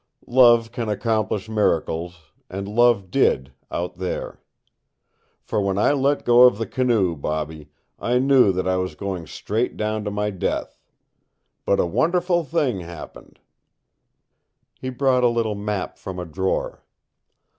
[0.33, 4.41] Love can accomplish miracles; and love did out there.
[5.43, 9.27] For when I let go of the canoe, Bobby, I knew that I was going
[9.27, 10.79] straight down to my death.
[11.65, 13.39] But a wonderful thing happened."
[14.73, 16.83] He brought a little map from a drawer.